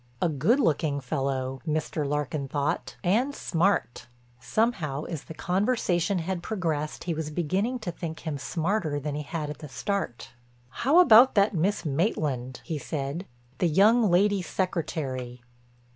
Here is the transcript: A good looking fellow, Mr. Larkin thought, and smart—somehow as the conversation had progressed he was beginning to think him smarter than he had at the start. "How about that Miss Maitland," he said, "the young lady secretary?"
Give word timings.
A 0.19 0.29
good 0.29 0.59
looking 0.59 0.99
fellow, 0.99 1.61
Mr. 1.63 2.07
Larkin 2.07 2.47
thought, 2.47 2.95
and 3.03 3.35
smart—somehow 3.35 5.03
as 5.03 5.25
the 5.25 5.35
conversation 5.35 6.17
had 6.17 6.41
progressed 6.41 7.03
he 7.03 7.13
was 7.13 7.29
beginning 7.29 7.77
to 7.81 7.91
think 7.91 8.21
him 8.21 8.39
smarter 8.39 8.99
than 8.99 9.13
he 9.13 9.21
had 9.21 9.51
at 9.51 9.59
the 9.59 9.69
start. 9.69 10.29
"How 10.69 10.97
about 11.01 11.35
that 11.35 11.53
Miss 11.53 11.85
Maitland," 11.85 12.61
he 12.63 12.79
said, 12.79 13.27
"the 13.59 13.67
young 13.69 14.09
lady 14.09 14.41
secretary?" 14.41 15.43